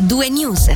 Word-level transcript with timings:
due 0.00 0.28
news. 0.30 0.68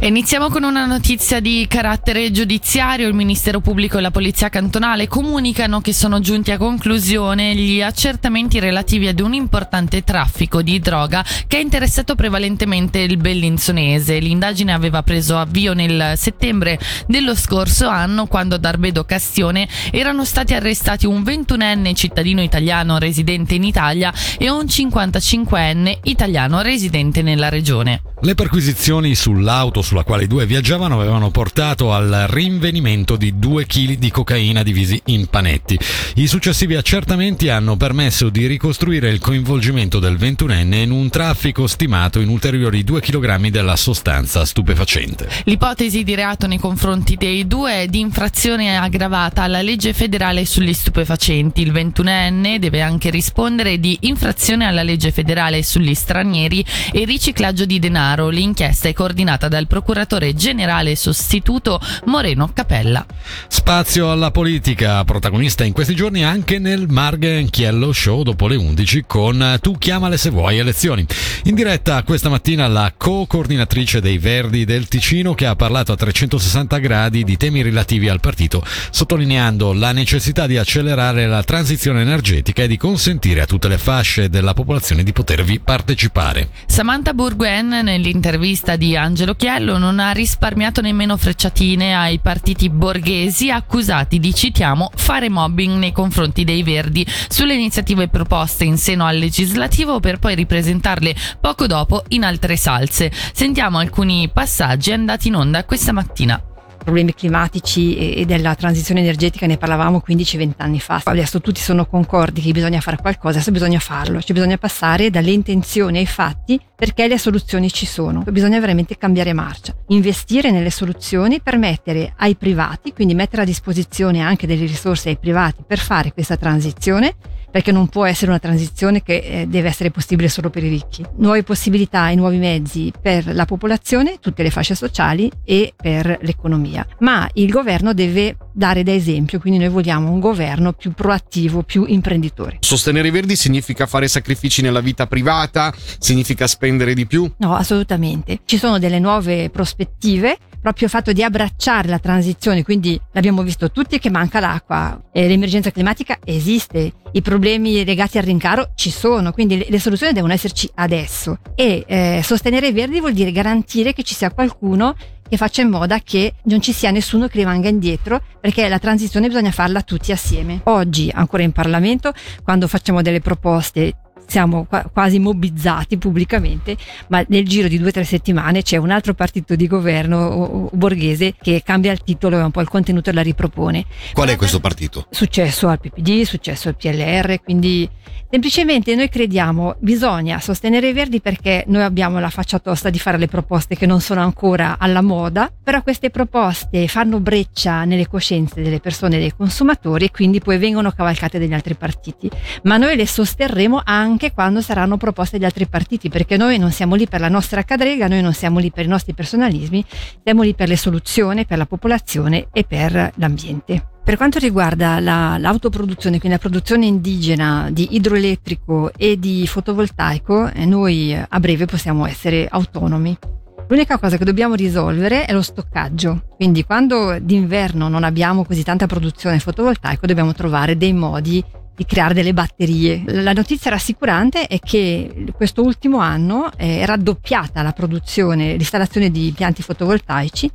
Iniziamo 0.00 0.50
con 0.50 0.64
una 0.64 0.84
notizia 0.84 1.40
di 1.40 1.64
carattere 1.68 2.30
giudiziario. 2.30 3.08
Il 3.08 3.14
Ministero 3.14 3.60
Pubblico 3.60 3.96
e 3.96 4.00
la 4.00 4.10
Polizia 4.10 4.48
Cantonale 4.48 5.08
comunicano 5.08 5.80
che 5.80 5.94
sono 5.94 6.20
giunti 6.20 6.50
a 6.50 6.58
conclusione 6.58 7.54
gli 7.54 7.80
accertamenti 7.80 8.58
relativi 8.58 9.08
ad 9.08 9.20
un 9.20 9.32
importante 9.32 10.02
traffico 10.04 10.60
di 10.60 10.78
droga 10.78 11.24
che 11.46 11.56
ha 11.56 11.60
interessato 11.60 12.14
prevalentemente 12.14 12.98
il 12.98 13.16
bellinzonese. 13.16 14.18
L'indagine 14.18 14.72
aveva 14.72 15.02
preso 15.02 15.38
avvio 15.38 15.72
nel 15.72 16.14
settembre 16.16 16.78
dello 17.06 17.34
scorso 17.34 17.88
anno 17.88 18.26
quando 18.26 18.56
ad 18.56 18.64
Arbedo 18.64 19.04
Castione 19.04 19.68
erano 19.90 20.24
stati 20.24 20.54
arrestati 20.54 21.06
un 21.06 21.22
21enne 21.22 21.94
cittadino 21.94 22.42
italiano 22.42 22.98
residente 22.98 23.54
in 23.54 23.64
Italia 23.64 24.12
e 24.38 24.50
un 24.50 24.64
55enne 24.64 25.98
italiano 26.02 26.60
residente 26.60 27.22
nella 27.22 27.48
regione. 27.48 28.02
Le 28.20 28.34
perquisizioni 28.34 29.14
sull'auto 29.14 29.73
sulla 29.82 30.04
quale 30.04 30.24
i 30.24 30.26
due 30.26 30.46
viaggiavano 30.46 31.00
avevano 31.00 31.30
portato 31.30 31.92
al 31.92 32.26
rinvenimento 32.28 33.16
di 33.16 33.38
due 33.38 33.66
chili 33.66 33.98
di 33.98 34.10
cocaina 34.10 34.62
divisi 34.62 35.00
in 35.06 35.26
panetti. 35.26 35.78
I 36.16 36.26
successivi 36.26 36.74
accertamenti 36.74 37.48
hanno 37.48 37.76
permesso 37.76 38.28
di 38.28 38.46
ricostruire 38.46 39.10
il 39.10 39.18
coinvolgimento 39.18 39.98
del 39.98 40.16
ventunenne 40.16 40.82
in 40.82 40.90
un 40.90 41.08
traffico 41.08 41.66
stimato 41.66 42.20
in 42.20 42.28
ulteriori 42.28 42.84
due 42.84 43.00
chilogrammi 43.00 43.50
della 43.50 43.76
sostanza 43.76 44.44
stupefacente. 44.44 45.28
L'ipotesi 45.44 46.02
di 46.04 46.14
reato 46.14 46.46
nei 46.46 46.58
confronti 46.58 47.16
dei 47.16 47.46
due 47.46 47.82
è 47.82 47.86
di 47.86 48.00
infrazione 48.00 48.76
aggravata 48.76 49.42
alla 49.42 49.62
legge 49.62 49.92
federale 49.92 50.44
sugli 50.44 50.72
stupefacenti. 50.72 51.62
Il 51.62 51.72
ventunenne 51.72 52.58
deve 52.58 52.80
anche 52.80 53.10
rispondere 53.10 53.78
di 53.78 53.96
infrazione 54.02 54.66
alla 54.66 54.82
legge 54.82 55.10
federale 55.10 55.62
sugli 55.62 55.94
stranieri 55.94 56.64
e 56.92 57.04
riciclaggio 57.04 57.64
di 57.64 57.78
Denaro. 57.78 58.28
L'inchiesta 58.28 58.88
è 58.88 58.92
coordinata 58.92 59.48
dal 59.48 59.63
procuratore 59.66 60.34
generale 60.34 60.94
sostituto 60.94 61.80
Moreno 62.04 62.50
Capella. 62.54 63.04
Spazio 63.48 64.10
alla 64.10 64.30
politica, 64.30 65.02
protagonista 65.04 65.64
in 65.64 65.72
questi 65.72 65.94
giorni 65.94 66.24
anche 66.24 66.58
nel 66.58 66.86
Margen 66.88 67.50
Chiello 67.50 67.92
Show 67.92 68.22
dopo 68.22 68.46
le 68.46 68.56
11 68.56 69.04
con 69.06 69.58
Tu 69.60 69.76
chiamale 69.76 70.16
se 70.16 70.30
vuoi 70.30 70.58
elezioni. 70.58 71.04
In 71.44 71.54
diretta 71.54 72.02
questa 72.04 72.28
mattina 72.28 72.68
la 72.68 72.92
co-coordinatrice 72.96 74.00
dei 74.00 74.18
Verdi 74.18 74.64
del 74.64 74.86
Ticino 74.86 75.34
che 75.34 75.46
ha 75.46 75.56
parlato 75.56 75.92
a 75.92 75.96
360 75.96 76.78
gradi 76.78 77.24
di 77.24 77.36
temi 77.36 77.62
relativi 77.62 78.08
al 78.08 78.20
partito, 78.20 78.64
sottolineando 78.90 79.72
la 79.72 79.90
necessità 79.92 80.46
di 80.46 80.56
accelerare 80.56 81.26
la 81.26 81.42
transizione 81.42 82.02
energetica 82.02 82.62
e 82.62 82.68
di 82.68 82.76
consentire 82.76 83.40
a 83.40 83.46
tutte 83.46 83.68
le 83.68 83.78
fasce 83.78 84.28
della 84.28 84.54
popolazione 84.54 85.02
di 85.02 85.12
potervi 85.12 85.58
partecipare. 85.58 86.50
Samantha 86.66 87.12
Burguen 87.12 87.68
nel 87.68 88.02
l'intervista 88.04 88.76
di 88.76 88.96
Angelo 88.96 89.34
Chiello 89.54 89.78
non 89.78 90.00
ha 90.00 90.10
risparmiato 90.10 90.80
nemmeno 90.80 91.16
frecciatine 91.16 91.94
ai 91.94 92.18
partiti 92.18 92.68
borghesi 92.68 93.52
accusati 93.52 94.18
di, 94.18 94.34
citiamo, 94.34 94.90
fare 94.96 95.28
mobbing 95.28 95.78
nei 95.78 95.92
confronti 95.92 96.42
dei 96.42 96.64
Verdi 96.64 97.06
sulle 97.28 97.54
iniziative 97.54 98.08
proposte 98.08 98.64
in 98.64 98.76
seno 98.78 99.06
al 99.06 99.16
legislativo 99.16 100.00
per 100.00 100.18
poi 100.18 100.34
ripresentarle 100.34 101.14
poco 101.40 101.68
dopo 101.68 102.02
in 102.08 102.24
altre 102.24 102.56
salse. 102.56 103.12
Sentiamo 103.12 103.78
alcuni 103.78 104.28
passaggi 104.28 104.90
andati 104.90 105.28
in 105.28 105.36
onda 105.36 105.62
questa 105.62 105.92
mattina 105.92 106.42
problemi 106.84 107.14
climatici 107.14 107.96
e 107.96 108.24
della 108.24 108.54
transizione 108.54 109.00
energetica 109.00 109.46
ne 109.46 109.56
parlavamo 109.56 110.02
15-20 110.06 110.52
anni 110.58 110.78
fa. 110.78 111.00
Adesso 111.02 111.40
tutti 111.40 111.60
sono 111.60 111.86
concordi 111.86 112.40
che 112.40 112.52
bisogna 112.52 112.80
fare 112.80 112.98
qualcosa, 112.98 113.36
adesso 113.36 113.50
bisogna 113.50 113.80
farlo, 113.80 114.20
cioè 114.20 114.32
bisogna 114.32 114.58
passare 114.58 115.10
dalle 115.10 115.32
intenzioni 115.32 115.98
ai 115.98 116.06
fatti 116.06 116.60
perché 116.76 117.08
le 117.08 117.18
soluzioni 117.18 117.70
ci 117.70 117.86
sono. 117.86 118.22
Bisogna 118.28 118.60
veramente 118.60 118.96
cambiare 118.96 119.32
marcia, 119.32 119.74
investire 119.88 120.50
nelle 120.50 120.70
soluzioni, 120.70 121.40
permettere 121.40 122.12
ai 122.18 122.36
privati, 122.36 122.92
quindi 122.92 123.14
mettere 123.14 123.42
a 123.42 123.44
disposizione 123.46 124.20
anche 124.20 124.46
delle 124.46 124.66
risorse 124.66 125.08
ai 125.08 125.16
privati 125.18 125.64
per 125.66 125.78
fare 125.78 126.12
questa 126.12 126.36
transizione 126.36 127.16
perché 127.54 127.70
non 127.70 127.86
può 127.86 128.04
essere 128.04 128.32
una 128.32 128.40
transizione 128.40 129.04
che 129.04 129.18
eh, 129.18 129.46
deve 129.46 129.68
essere 129.68 129.92
possibile 129.92 130.28
solo 130.28 130.50
per 130.50 130.64
i 130.64 130.68
ricchi. 130.68 131.04
Nuove 131.18 131.44
possibilità 131.44 132.10
e 132.10 132.16
nuovi 132.16 132.38
mezzi 132.38 132.92
per 133.00 133.32
la 133.32 133.44
popolazione, 133.44 134.18
tutte 134.18 134.42
le 134.42 134.50
fasce 134.50 134.74
sociali 134.74 135.30
e 135.44 135.72
per 135.76 136.18
l'economia. 136.22 136.84
Ma 136.98 137.30
il 137.34 137.50
governo 137.50 137.94
deve 137.94 138.36
dare 138.52 138.82
da 138.82 138.90
esempio, 138.90 139.38
quindi 139.38 139.60
noi 139.60 139.68
vogliamo 139.68 140.10
un 140.10 140.18
governo 140.18 140.72
più 140.72 140.94
proattivo, 140.94 141.62
più 141.62 141.84
imprenditore. 141.86 142.56
Sostenere 142.58 143.06
i 143.06 143.12
verdi 143.12 143.36
significa 143.36 143.86
fare 143.86 144.08
sacrifici 144.08 144.60
nella 144.60 144.80
vita 144.80 145.06
privata, 145.06 145.72
significa 146.00 146.48
spendere 146.48 146.92
di 146.92 147.06
più? 147.06 147.30
No, 147.36 147.54
assolutamente. 147.54 148.40
Ci 148.44 148.58
sono 148.58 148.80
delle 148.80 148.98
nuove 148.98 149.48
prospettive 149.50 150.38
proprio 150.64 150.88
fatto 150.88 151.12
di 151.12 151.22
abbracciare 151.22 151.88
la 151.88 151.98
transizione, 151.98 152.62
quindi 152.62 152.98
l'abbiamo 153.12 153.42
visto 153.42 153.70
tutti 153.70 153.98
che 153.98 154.08
manca 154.08 154.40
l'acqua, 154.40 154.98
eh, 155.12 155.28
l'emergenza 155.28 155.70
climatica 155.70 156.16
esiste, 156.24 156.90
i 157.12 157.20
problemi 157.20 157.84
legati 157.84 158.16
al 158.16 158.24
rincaro 158.24 158.70
ci 158.74 158.90
sono, 158.90 159.30
quindi 159.32 159.58
le, 159.58 159.66
le 159.68 159.78
soluzioni 159.78 160.14
devono 160.14 160.32
esserci 160.32 160.66
adesso 160.76 161.36
e 161.54 161.84
eh, 161.86 162.22
sostenere 162.24 162.68
i 162.68 162.72
verdi 162.72 162.98
vuol 162.98 163.12
dire 163.12 163.30
garantire 163.30 163.92
che 163.92 164.02
ci 164.02 164.14
sia 164.14 164.32
qualcuno 164.32 164.96
che 165.28 165.36
faccia 165.36 165.60
in 165.60 165.68
modo 165.68 165.94
che 166.02 166.32
non 166.44 166.62
ci 166.62 166.72
sia 166.72 166.90
nessuno 166.90 167.28
che 167.28 167.36
rimanga 167.38 167.68
indietro 167.68 168.22
perché 168.40 168.66
la 168.66 168.78
transizione 168.78 169.26
bisogna 169.26 169.50
farla 169.50 169.82
tutti 169.82 170.12
assieme. 170.12 170.62
Oggi 170.64 171.10
ancora 171.12 171.42
in 171.42 171.52
Parlamento 171.52 172.14
quando 172.42 172.68
facciamo 172.68 173.02
delle 173.02 173.20
proposte 173.20 173.96
siamo 174.26 174.64
qua- 174.64 174.88
quasi 174.92 175.18
mobbizzati 175.18 175.98
pubblicamente, 175.98 176.76
ma 177.08 177.24
nel 177.28 177.46
giro 177.46 177.68
di 177.68 177.78
due 177.78 177.88
o 177.88 177.92
tre 177.92 178.04
settimane 178.04 178.62
c'è 178.62 178.76
un 178.76 178.90
altro 178.90 179.14
partito 179.14 179.54
di 179.56 179.66
governo 179.66 180.18
o, 180.18 180.44
o 180.64 180.70
borghese 180.72 181.34
che 181.40 181.62
cambia 181.64 181.92
il 181.92 182.02
titolo 182.02 182.38
e 182.38 182.42
un 182.42 182.50
po' 182.50 182.60
il 182.60 182.68
contenuto 182.68 183.10
e 183.10 183.12
la 183.12 183.22
ripropone. 183.22 183.84
Qual 184.12 184.28
è 184.28 184.36
questo 184.36 184.60
partito? 184.60 185.06
Successo 185.10 185.68
al 185.68 185.80
PPD, 185.80 186.22
successo 186.22 186.68
al 186.68 186.76
PLR, 186.76 187.40
quindi 187.42 187.88
semplicemente 188.30 188.94
noi 188.94 189.08
crediamo 189.08 189.76
bisogna 189.78 190.40
sostenere 190.40 190.88
i 190.88 190.92
verdi 190.92 191.20
perché 191.20 191.64
noi 191.68 191.82
abbiamo 191.82 192.18
la 192.18 192.30
faccia 192.30 192.58
tosta 192.58 192.90
di 192.90 192.98
fare 192.98 193.18
le 193.18 193.28
proposte 193.28 193.76
che 193.76 193.86
non 193.86 194.00
sono 194.00 194.20
ancora 194.20 194.76
alla 194.78 195.02
moda, 195.02 195.50
però 195.62 195.82
queste 195.82 196.10
proposte 196.10 196.88
fanno 196.88 197.20
breccia 197.20 197.84
nelle 197.84 198.08
coscienze 198.08 198.62
delle 198.62 198.80
persone 198.80 199.16
e 199.16 199.20
dei 199.20 199.34
consumatori 199.36 200.06
e 200.06 200.10
quindi 200.10 200.40
poi 200.40 200.58
vengono 200.58 200.90
cavalcate 200.90 201.38
dagli 201.38 201.52
altri 201.52 201.74
partiti, 201.74 202.30
ma 202.64 202.76
noi 202.76 202.96
le 202.96 203.06
sosterremo 203.06 203.82
anche 203.84 204.13
anche 204.14 204.32
quando 204.32 204.60
saranno 204.60 204.96
proposte 204.96 205.38
gli 205.38 205.44
altri 205.44 205.66
partiti, 205.66 206.08
perché 206.08 206.36
noi 206.36 206.56
non 206.56 206.70
siamo 206.70 206.94
lì 206.94 207.08
per 207.08 207.20
la 207.20 207.28
nostra 207.28 207.64
cadrega, 207.64 208.06
noi 208.06 208.22
non 208.22 208.32
siamo 208.32 208.60
lì 208.60 208.70
per 208.70 208.84
i 208.84 208.88
nostri 208.88 209.12
personalismi, 209.12 209.84
siamo 210.22 210.42
lì 210.42 210.54
per 210.54 210.68
le 210.68 210.76
soluzioni, 210.76 211.44
per 211.44 211.58
la 211.58 211.66
popolazione 211.66 212.46
e 212.52 212.62
per 212.62 213.10
l'ambiente. 213.16 213.88
Per 214.04 214.16
quanto 214.16 214.38
riguarda 214.38 215.00
la, 215.00 215.36
l'autoproduzione, 215.38 216.20
quindi 216.20 216.36
la 216.36 216.38
produzione 216.38 216.86
indigena 216.86 217.70
di 217.72 217.96
idroelettrico 217.96 218.92
e 218.96 219.18
di 219.18 219.46
fotovoltaico, 219.46 220.50
eh, 220.52 220.64
noi 220.64 221.12
a 221.14 221.40
breve 221.40 221.64
possiamo 221.64 222.06
essere 222.06 222.46
autonomi. 222.48 223.18
L'unica 223.66 223.98
cosa 223.98 224.16
che 224.16 224.24
dobbiamo 224.24 224.54
risolvere 224.54 225.24
è 225.24 225.32
lo 225.32 225.42
stoccaggio, 225.42 226.26
quindi 226.36 226.64
quando 226.64 227.18
d'inverno 227.18 227.88
non 227.88 228.04
abbiamo 228.04 228.44
così 228.44 228.62
tanta 228.62 228.86
produzione 228.86 229.40
fotovoltaico 229.40 230.06
dobbiamo 230.06 230.34
trovare 230.34 230.76
dei 230.76 230.92
modi 230.92 231.42
di 231.74 231.84
creare 231.84 232.14
delle 232.14 232.32
batterie. 232.32 233.02
La 233.06 233.32
notizia 233.32 233.70
rassicurante 233.70 234.46
è 234.46 234.58
che 234.58 235.26
questo 235.34 235.62
ultimo 235.62 235.98
anno 235.98 236.50
eh, 236.56 236.80
è 236.80 236.86
raddoppiata 236.86 237.62
la 237.62 237.72
produzione, 237.72 238.52
l'installazione 238.52 239.10
di 239.10 239.28
impianti 239.28 239.62
fotovoltaici 239.62 240.50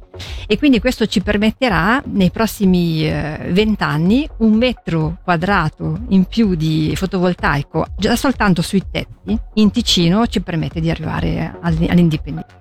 e 0.48 0.58
quindi 0.58 0.80
questo 0.80 1.06
ci 1.06 1.22
permetterà 1.22 2.02
nei 2.06 2.32
prossimi 2.32 3.08
eh, 3.08 3.50
vent'anni 3.52 4.24
eh, 4.24 4.30
un 4.38 4.54
metro 4.54 5.18
quadrato 5.24 6.00
in 6.10 6.26
più 6.26 6.56
di 6.56 6.94
fotovoltaico 6.96 7.88
già 7.98 8.16
soltanto 8.16 8.62
sui 8.62 8.84
tetti 8.90 9.38
in 9.56 9.72
Ticino 9.72 10.28
ci 10.28 10.42
permette 10.42 10.80
di 10.80 10.90
arrivare 10.90 11.58
all'indipendenza. 11.62 12.58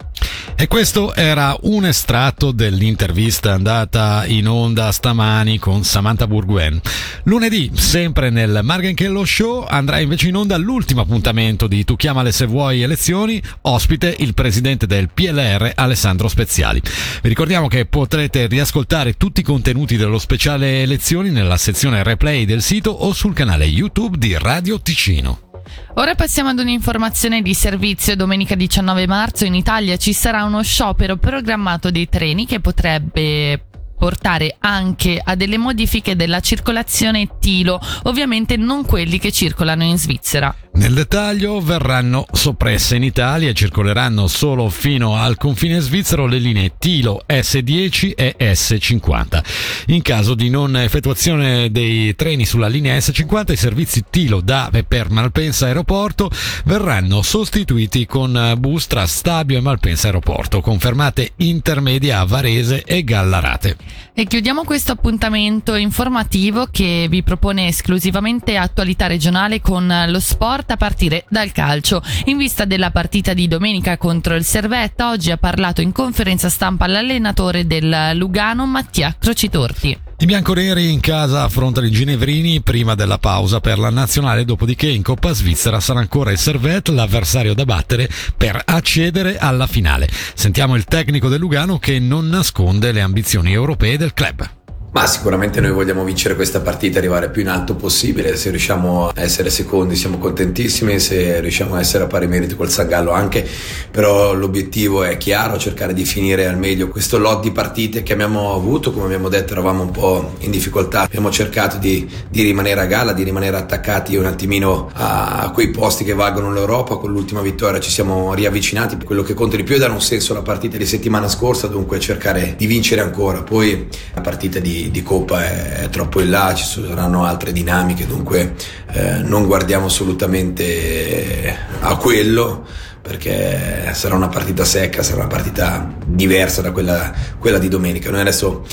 E 0.57 0.67
questo 0.67 1.15
era 1.15 1.57
un 1.63 1.85
estratto 1.85 2.51
dell'intervista 2.51 3.53
andata 3.53 4.25
in 4.27 4.49
onda 4.49 4.91
stamani 4.91 5.59
con 5.59 5.85
Samantha 5.85 6.27
Burguen. 6.27 6.81
Lunedì, 7.25 7.71
sempre 7.75 8.31
nel 8.31 8.61
Margenchello 8.63 9.25
Show, 9.25 9.65
andrà 9.69 10.01
invece 10.01 10.29
in 10.29 10.37
onda 10.37 10.57
l'ultimo 10.57 11.03
appuntamento 11.03 11.67
di 11.67 11.85
Tu 11.85 11.97
chiamale 11.97 12.33
se 12.33 12.47
vuoi 12.47 12.83
elezioni, 12.83 13.41
ospite 13.63 14.15
il 14.19 14.35
presidente 14.35 14.87
del 14.87 15.11
PLR 15.13 15.73
Alessandro 15.75 16.29
Speziali. 16.29 16.81
Vi 16.81 17.29
ricordiamo 17.29 17.69
che 17.69 17.87
potrete 17.87 18.47
riascoltare 18.47 19.15
tutti 19.15 19.41
i 19.41 19.45
contenuti 19.45 19.97
dello 19.97 20.19
speciale 20.19 20.83
elezioni 20.83 21.31
nella 21.31 21.57
sezione 21.57 22.03
replay 22.03 22.45
del 22.45 22.63
sito 22.63 22.91
o 22.91 23.13
sul 23.13 23.35
canale 23.35 23.65
YouTube 23.65 24.19
di 24.19 24.37
Radio 24.37 24.81
Ticino. 24.81 25.48
Ora 25.95 26.15
passiamo 26.15 26.51
ad 26.51 26.59
un'informazione 26.59 27.43
di 27.43 27.55
servizio. 27.55 28.17
Domenica 28.17 28.55
19 28.55 29.07
marzo 29.07 29.45
in 29.45 29.55
Italia 29.55 29.97
ci 29.97 30.13
sarà 30.13 30.45
uno 30.45 30.63
sciopero 30.63 31.17
programmato 31.17 31.91
dei 31.91 32.09
treni 32.09 32.47
che 32.47 32.61
potrebbe 32.61 33.63
portare 33.99 34.57
anche 34.61 35.21
a 35.23 35.35
delle 35.35 35.59
modifiche 35.59 36.15
della 36.15 36.41
circolazione 36.41 37.29
Tilo, 37.41 37.81
ovviamente 38.05 38.57
non 38.57 38.87
quelli 38.87 39.19
che 39.19 39.33
circolano 39.33 39.83
in 39.83 39.99
Svizzera. 39.99 40.55
Nel 40.79 40.95
dettaglio 40.95 41.61
verranno 41.61 42.25
soppresse 42.31 42.95
in 42.95 43.03
Italia 43.03 43.51
e 43.51 43.53
circoleranno 43.53 44.29
solo 44.29 44.69
fino 44.69 45.17
al 45.17 45.37
confine 45.37 45.81
svizzero 45.81 46.27
le 46.27 46.39
linee 46.39 46.75
Tilo 46.79 47.25
S10 47.29 48.13
e 48.15 48.37
S50. 48.39 49.43
In 49.87 50.03
caso 50.03 50.37
di 50.37 50.49
non 50.49 50.77
effettuazione 50.77 51.73
dei 51.73 52.15
treni 52.15 52.47
sulla 52.47 52.69
linea 52.69 52.97
S50 52.97 53.51
i 53.51 53.57
servizi 53.57 54.05
Tilo 54.09 54.41
da 54.41 54.71
e 54.73 54.85
per 54.85 55.11
Malpensa 55.11 55.67
Aeroporto 55.67 56.31
verranno 56.65 57.23
sostituiti 57.23 58.07
con 58.07 58.55
bus 58.57 58.87
tra 58.87 59.05
Stabio 59.05 59.59
e 59.59 59.61
Malpensa 59.61 60.07
Aeroporto, 60.07 60.61
confermate 60.61 61.33
intermedia 61.39 62.21
a 62.21 62.25
Varese 62.25 62.85
e 62.85 63.03
Gallarate. 63.03 63.77
E 64.15 64.27
chiudiamo 64.27 64.63
questo 64.63 64.93
appuntamento 64.93 65.75
informativo 65.75 66.69
che 66.71 67.09
vi 67.11 67.25
propone 67.25 67.67
esclusivamente 67.67 68.57
attualità 68.57 69.09
regionale 69.09 69.61
con 69.61 69.93
lo 70.07 70.21
sport 70.21 70.67
a 70.75 70.77
partire 70.77 71.25
dal 71.29 71.53
calcio. 71.53 72.03
In 72.25 72.37
vista 72.37 72.65
della 72.65 72.91
partita 72.91 73.35
di 73.35 73.49
domenica 73.49 73.97
contro 73.97 74.35
il 74.35 74.45
Servetta, 74.45 75.11
oggi 75.11 75.31
ha 75.31 75.37
parlato 75.37 75.81
in 75.81 75.93
conferenza 75.93 76.49
stampa 76.49 76.87
l'allenatore 76.87 77.67
del 77.67 78.13
Lugano 78.15 78.67
Mattia 78.67 79.15
Crocitorti. 79.19 80.07
I 80.21 80.27
bianconeri 80.27 80.91
in 80.91 80.99
casa 80.99 81.45
affrontano 81.45 81.87
i 81.87 81.93
ginevrini 81.93 82.61
prima 82.61 82.97
della 82.97 83.19
pausa 83.19 83.61
per 83.61 83.79
la 83.79 83.91
nazionale, 83.91 84.45
dopodiché 84.45 84.89
in 84.89 85.03
Coppa 85.03 85.33
Svizzera 85.33 85.79
sarà 85.79 86.01
ancora 86.01 86.33
il 86.33 86.39
Servette 86.39 86.91
l'avversario 86.91 87.55
da 87.55 87.65
battere 87.65 88.11
per 88.37 88.61
accedere 88.65 89.39
alla 89.39 89.69
finale. 89.69 90.09
Sentiamo 90.35 90.75
il 90.75 90.87
tecnico 90.87 91.29
del 91.29 91.39
Lugano 91.39 91.79
che 91.79 92.01
non 92.01 92.29
nasconde 92.29 92.91
le 92.91 93.01
ambizioni 93.01 93.53
europee 93.53 93.97
del 93.97 94.13
club. 94.13 94.58
Ma 94.91 95.07
sicuramente 95.07 95.61
noi 95.61 95.73
vogliamo 95.73 96.03
vincere 96.03 96.35
questa 96.35 96.61
partita, 96.61 96.99
arrivare 96.99 97.29
più 97.29 97.43
in 97.43 97.49
alto 97.49 97.75
possibile. 97.75 98.37
Se 98.37 98.49
riusciamo 98.49 99.09
a 99.09 99.21
essere 99.21 99.51
secondi 99.51 99.95
siamo 99.95 100.17
contentissimi, 100.17 100.99
se 100.99 101.41
riusciamo 101.41 101.75
a 101.75 101.81
essere 101.81 102.05
a 102.05 102.07
pari 102.07 102.27
merito 102.27 102.57
col 102.57 102.71
Sangallo 102.71 103.11
anche, 103.11 103.47
però 103.91 104.33
l'obiettivo 104.33 105.05
è 105.05 105.19
chiaro, 105.19 105.59
cercare 105.59 105.93
di 105.93 106.07
finire 106.07 106.47
al 106.47 106.57
meglio 106.57 106.89
questo 106.89 107.19
lot 107.19 107.43
di 107.43 107.53
partite 107.53 108.03
che 108.03 108.15
abbiamo 108.15 108.55
avuto, 108.55 108.91
come 108.91 109.05
abbiamo 109.05 109.29
detto 109.29 109.53
eravamo 109.53 109.83
un 109.83 109.91
po' 109.91 110.33
in 110.39 110.51
difficoltà, 110.51 111.03
abbiamo 111.03 111.31
cercato 111.31 111.77
di, 111.77 112.09
di 112.31 112.43
rimanere 112.43 112.81
a 112.81 112.87
galla, 112.87 113.13
di 113.13 113.25
rimanere 113.25 113.59
attaccati 113.59 114.17
un 114.17 114.25
attimino 114.25 114.89
a 114.95 115.51
quei 115.53 115.69
posti 115.69 116.03
che 116.03 116.15
valgono 116.15 116.51
l'Europa, 116.51 116.97
con 116.97 117.13
l'ultima 117.13 117.43
vittoria 117.43 117.79
ci 117.79 117.91
siamo 117.91 118.33
riavvicinati, 118.33 118.97
quello 119.05 119.23
che 119.23 119.35
conta 119.35 119.57
di 119.57 119.65
più 119.65 119.75
è 119.75 119.79
dare 119.79 119.93
un 119.93 120.01
senso 120.01 120.33
alla 120.33 120.43
partita 120.43 120.79
di 120.79 120.87
settimana 120.87 121.29
scorsa, 121.29 121.67
dunque 121.67 122.01
cercare 122.01 122.55
di 122.57 122.65
vincere 122.65 123.03
ancora, 123.03 123.43
poi 123.43 123.87
la 124.19 124.21
partita 124.21 124.59
di 124.59 124.91
di, 124.91 125.03
Coppa 125.03 125.45
è, 125.45 125.83
è, 125.85 125.89
troppo 125.89 126.21
in 126.21 126.31
là, 126.31 126.53
ci 126.55 126.65
saranno 126.65 127.25
altre 127.25 127.53
dinamiche, 127.53 128.07
dunque 128.07 128.55
eh, 128.93 129.19
non 129.19 129.47
guardiamo 129.47 129.87
assolutamente 129.87 131.57
a 131.81 131.97
quello 131.97 132.67
perché 133.01 133.91
sarà 133.95 134.17
una 134.17 134.29
partita 134.29 134.65
secca, 134.65 135.03
sarà 135.03 135.21
una 135.21 135.29
partita 135.29 135.91
diversa 136.05 136.61
da 136.61 136.73
quella, 136.73 137.11
quella 137.39 137.59
di 137.59 137.69
domenica. 137.69 138.11
Noi 138.11 138.21
adesso 138.21 138.67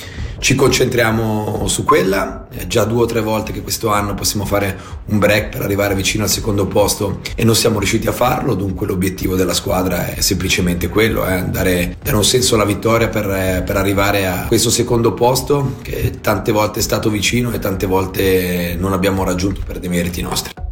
ci 0.46 0.54
concentriamo 0.54 1.68
su 1.68 1.84
quella, 1.84 2.48
è 2.52 2.68
già 2.68 2.84
due 2.84 3.02
o 3.02 3.06
tre 3.08 3.20
volte 3.20 3.52
che 3.52 3.64
questo 3.64 3.90
anno 3.90 4.14
possiamo 4.14 4.46
fare 4.46 4.78
un 5.06 5.18
break 5.18 5.50
per 5.50 5.64
arrivare 5.64 5.96
vicino 5.96 6.24
al 6.24 6.30
secondo 6.30 6.68
posto 6.68 7.22
e 7.34 7.44
non 7.44 7.56
siamo 7.56 7.80
riusciti 7.80 8.06
a 8.06 8.12
farlo, 8.12 8.54
dunque 8.54 8.86
l'obiettivo 8.86 9.36
della 9.36 9.56
squadra 9.56 10.14
è 10.14 10.22
semplicemente 10.22 10.88
quello, 10.88 11.26
eh, 11.28 11.46
dare, 11.46 11.98
dare, 12.00 12.16
un 12.16 12.24
senso 12.24 12.54
alla 12.54 12.64
vittoria 12.64 13.08
per, 13.08 13.64
per 13.66 13.76
arrivare 13.76 14.28
a 14.28 14.46
questo 14.46 14.70
secondo 14.70 15.16
posto 15.16 15.78
che 15.82 16.20
tante 16.22 16.52
volte 16.52 16.78
è 16.78 16.84
stato 16.84 17.10
vicino 17.10 17.52
e 17.52 17.58
tante 17.58 17.88
volte 17.88 18.76
non 18.78 18.94
abbiamo 18.94 19.24
raggiunto 19.24 19.62
per 19.66 19.80
dei 19.80 19.90
meriti 19.90 20.22
nostri. 20.22 20.65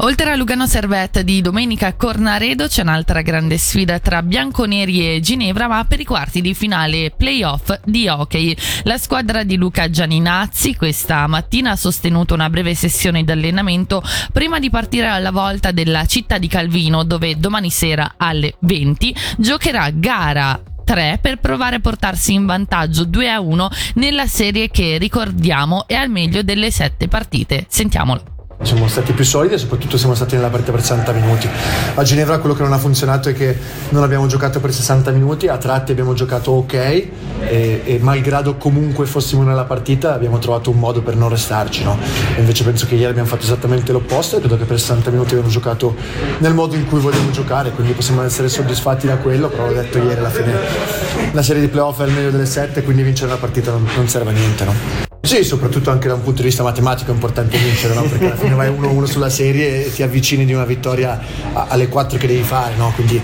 Oltre 0.00 0.30
a 0.30 0.36
Lugano 0.36 0.66
Servette 0.66 1.24
di 1.24 1.40
domenica 1.40 1.94
Cornaredo 1.94 2.66
c'è 2.66 2.82
un'altra 2.82 3.22
grande 3.22 3.56
sfida 3.56 3.98
tra 3.98 4.22
bianconeri 4.22 5.16
e 5.16 5.20
Ginevra, 5.20 5.68
ma 5.68 5.84
per 5.84 6.00
i 6.00 6.04
quarti 6.04 6.40
di 6.40 6.54
finale 6.54 7.12
playoff 7.16 7.80
di 7.84 8.06
hockey. 8.06 8.54
La 8.82 8.98
squadra 8.98 9.42
di 9.42 9.56
Luca 9.56 9.88
Gianinazzi 9.88 10.76
questa 10.76 11.26
mattina 11.26 11.70
ha 11.70 11.76
sostenuto 11.76 12.34
una 12.34 12.50
breve 12.50 12.74
sessione 12.74 13.24
di 13.24 13.30
allenamento 13.30 14.02
prima 14.32 14.58
di 14.58 14.68
partire 14.68 15.06
alla 15.06 15.30
volta 15.30 15.70
della 15.70 16.04
città 16.04 16.36
di 16.36 16.48
Calvino, 16.48 17.02
dove 17.02 17.38
domani 17.38 17.70
sera 17.70 18.14
alle 18.18 18.54
20 18.60 19.16
giocherà 19.38 19.88
gara 19.90 20.60
3 20.84 21.18
per 21.20 21.38
provare 21.38 21.76
a 21.76 21.80
portarsi 21.80 22.34
in 22.34 22.46
vantaggio 22.46 23.04
2 23.04 23.30
a 23.30 23.40
1 23.40 23.70
nella 23.94 24.26
serie 24.26 24.68
che 24.68 24.98
ricordiamo 24.98 25.86
è 25.88 25.94
al 25.94 26.10
meglio 26.10 26.42
delle 26.42 26.70
7 26.70 27.08
partite. 27.08 27.66
Sentiamolo. 27.68 28.35
Siamo 28.62 28.88
stati 28.88 29.12
più 29.12 29.24
solidi 29.24 29.54
e 29.54 29.58
soprattutto 29.58 29.96
siamo 29.96 30.14
stati 30.14 30.34
nella 30.34 30.48
partita 30.48 30.72
per 30.72 30.80
60 30.80 31.12
minuti. 31.12 31.48
A 31.94 32.02
Ginevra 32.02 32.38
quello 32.38 32.54
che 32.54 32.62
non 32.62 32.72
ha 32.72 32.78
funzionato 32.78 33.28
è 33.28 33.34
che 33.34 33.56
non 33.90 34.02
abbiamo 34.02 34.26
giocato 34.26 34.60
per 34.60 34.72
60 34.72 35.10
minuti, 35.12 35.46
a 35.46 35.56
tratti 35.56 35.92
abbiamo 35.92 36.14
giocato 36.14 36.52
ok 36.52 36.74
e, 36.74 37.10
e 37.84 37.98
malgrado 38.00 38.56
comunque 38.56 39.06
fossimo 39.06 39.42
nella 39.42 39.64
partita 39.64 40.14
abbiamo 40.14 40.38
trovato 40.38 40.70
un 40.70 40.78
modo 40.78 41.02
per 41.02 41.16
non 41.16 41.28
restarci. 41.28 41.84
No? 41.84 41.98
invece 42.38 42.64
penso 42.64 42.86
che 42.86 42.94
ieri 42.94 43.10
abbiamo 43.10 43.28
fatto 43.28 43.44
esattamente 43.44 43.92
l'opposto 43.92 44.36
e 44.36 44.38
credo 44.40 44.56
che 44.56 44.64
per 44.64 44.78
60 44.78 45.10
minuti 45.10 45.32
abbiamo 45.32 45.50
giocato 45.50 45.94
nel 46.38 46.54
modo 46.54 46.74
in 46.76 46.86
cui 46.86 47.00
vogliamo 47.00 47.30
giocare, 47.30 47.70
quindi 47.70 47.92
possiamo 47.92 48.22
essere 48.22 48.48
soddisfatti 48.48 49.06
da 49.06 49.16
quello, 49.16 49.48
però 49.48 49.68
ho 49.68 49.72
detto 49.72 49.98
ieri 49.98 50.18
alla 50.18 50.30
fine 50.30 50.54
la 51.32 51.42
serie 51.42 51.60
di 51.60 51.68
playoff 51.68 52.00
è 52.00 52.06
il 52.06 52.12
meglio 52.12 52.30
delle 52.30 52.46
7, 52.46 52.82
quindi 52.82 53.02
vincere 53.02 53.30
la 53.30 53.36
partita 53.36 53.70
non, 53.70 53.86
non 53.94 54.08
serve 54.08 54.30
a 54.30 54.32
niente. 54.32 54.64
No? 54.64 55.15
Sì, 55.26 55.42
soprattutto 55.42 55.90
anche 55.90 56.06
da 56.06 56.14
un 56.14 56.22
punto 56.22 56.42
di 56.42 56.46
vista 56.46 56.62
matematico 56.62 57.10
è 57.10 57.14
importante 57.14 57.58
vincere, 57.58 57.94
no? 57.94 58.02
perché 58.02 58.26
alla 58.26 58.36
fine 58.36 58.54
vai 58.54 58.70
1-1 58.70 59.04
sulla 59.06 59.28
serie 59.28 59.86
e 59.86 59.92
ti 59.92 60.04
avvicini 60.04 60.44
di 60.44 60.52
una 60.52 60.64
vittoria 60.64 61.20
alle 61.52 61.88
4 61.88 62.16
che 62.16 62.28
devi 62.28 62.44
fare, 62.44 62.76
no? 62.76 62.92
quindi 62.94 63.20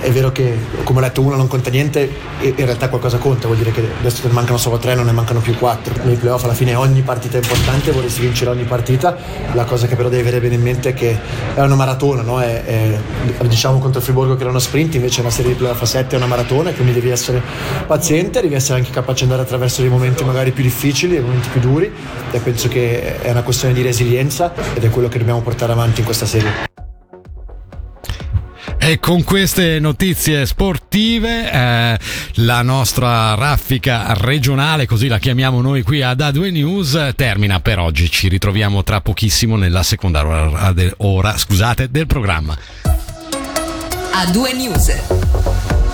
è 0.00 0.10
vero 0.10 0.32
che 0.32 0.56
come 0.84 0.98
ho 1.00 1.02
detto 1.02 1.20
uno 1.22 1.36
non 1.36 1.48
conta 1.48 1.70
niente 1.70 2.10
e 2.40 2.54
in 2.56 2.64
realtà 2.64 2.88
qualcosa 2.88 3.18
conta, 3.18 3.46
vuol 3.46 3.58
dire 3.58 3.72
che 3.72 3.84
adesso 3.98 4.26
ne 4.26 4.32
mancano 4.32 4.58
solo 4.58 4.78
3, 4.78 4.94
non 4.94 5.06
ne 5.06 5.12
mancano 5.12 5.40
più 5.40 5.56
4. 5.56 6.04
Nei 6.04 6.16
playoff 6.16 6.44
alla 6.44 6.54
fine 6.54 6.74
ogni 6.74 7.02
partita 7.02 7.38
è 7.38 7.40
importante, 7.42 7.90
vorresti 7.90 8.20
vincere 8.20 8.50
ogni 8.50 8.64
partita, 8.64 9.16
la 9.52 9.64
cosa 9.64 9.86
che 9.86 9.96
però 9.96 10.08
devi 10.08 10.22
avere 10.22 10.40
bene 10.40 10.54
in 10.54 10.62
mente 10.62 10.90
è 10.90 10.94
che 10.94 11.18
è 11.54 11.60
una 11.60 11.74
maratona, 11.74 12.22
no? 12.22 12.40
è, 12.40 12.64
è, 12.64 12.98
diciamo 13.46 13.78
contro 13.78 13.98
il 13.98 14.04
Friburgo 14.04 14.34
che 14.34 14.40
era 14.42 14.50
uno 14.50 14.58
sprint, 14.58 14.94
invece 14.94 15.20
una 15.20 15.30
serie 15.30 15.52
di 15.52 15.58
playoff 15.58 15.82
a 15.82 15.86
7 15.86 16.14
è 16.14 16.18
una 16.18 16.26
maratona, 16.26 16.70
quindi 16.72 16.92
devi 16.92 17.10
essere 17.10 17.42
paziente, 17.86 18.40
devi 18.40 18.54
essere 18.54 18.78
anche 18.78 18.90
capace 18.90 19.24
di 19.24 19.30
andare 19.30 19.42
attraverso 19.42 19.80
dei 19.80 19.90
momenti 19.90 20.24
magari 20.24 20.52
più 20.52 20.62
difficili, 20.62 21.12
dei 21.12 21.22
momenti 21.22 21.48
più 21.48 21.60
duri 21.60 21.92
e 22.30 22.38
penso 22.38 22.68
che 22.68 23.20
è 23.20 23.30
una 23.30 23.42
questione 23.42 23.74
di 23.74 23.82
resilienza 23.82 24.52
ed 24.74 24.84
è 24.84 24.90
quello 24.90 25.08
che 25.08 25.18
dobbiamo 25.18 25.40
portare 25.40 25.72
avanti 25.72 26.00
in 26.00 26.06
questa 26.06 26.26
serie. 26.26 26.81
E 28.84 28.98
con 28.98 29.22
queste 29.22 29.78
notizie 29.78 30.44
sportive 30.44 31.52
eh, 31.52 31.98
la 32.34 32.62
nostra 32.62 33.34
raffica 33.34 34.12
regionale, 34.14 34.86
così 34.86 35.06
la 35.06 35.20
chiamiamo 35.20 35.60
noi 35.60 35.82
qui 35.82 36.02
ad 36.02 36.18
A2 36.18 36.50
News, 36.50 37.12
termina 37.14 37.60
per 37.60 37.78
oggi. 37.78 38.10
Ci 38.10 38.26
ritroviamo 38.26 38.82
tra 38.82 39.00
pochissimo 39.00 39.54
nella 39.54 39.84
seconda 39.84 40.26
ora, 40.26 40.74
ora 40.96 41.38
scusate, 41.38 41.92
del 41.92 42.08
programma. 42.08 42.58
A2 44.14 44.56
News. 44.56 44.92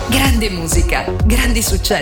Grande 0.09 0.49
musica, 0.49 1.05
grandi 1.25 1.61
successi. 1.61 1.93